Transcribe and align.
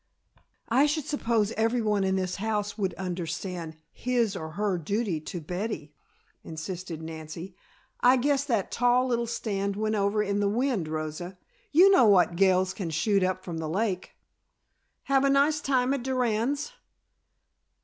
"I 0.69 0.87
should 0.87 1.05
suppose 1.05 1.51
everyone 1.51 2.03
in 2.03 2.15
this 2.15 2.37
house 2.37 2.75
would 2.75 2.95
understand 2.95 3.75
his 3.91 4.35
or 4.35 4.53
her 4.53 4.79
duty 4.79 5.19
to 5.21 5.39
Betty," 5.39 5.93
insisted 6.43 7.03
Nancy. 7.03 7.55
"I 7.99 8.17
guess 8.17 8.43
that 8.45 8.71
tall 8.71 9.05
little 9.05 9.27
stand 9.27 9.75
went 9.75 9.93
over 9.93 10.23
in 10.23 10.39
the 10.39 10.49
wind, 10.49 10.87
Rosa. 10.87 11.37
You 11.71 11.91
know 11.91 12.07
what 12.07 12.35
gales 12.35 12.73
can 12.73 12.89
shoot 12.89 13.21
up 13.21 13.43
from 13.43 13.59
the 13.59 13.69
lake. 13.69 14.13
Have 15.03 15.23
a 15.23 15.29
nice 15.29 15.61
time 15.61 15.93
at 15.93 16.01
Durand's?" 16.01 16.73